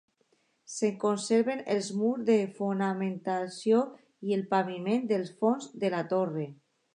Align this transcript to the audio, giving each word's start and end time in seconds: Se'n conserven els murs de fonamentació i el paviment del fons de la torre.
Se'n 0.75 0.95
conserven 1.01 1.59
els 1.73 1.89
murs 1.99 2.23
de 2.29 2.37
fonamentació 2.61 3.83
i 4.31 4.35
el 4.39 4.43
paviment 4.55 5.07
del 5.13 5.29
fons 5.43 5.69
de 5.85 5.93
la 5.97 6.03
torre. 6.17 6.49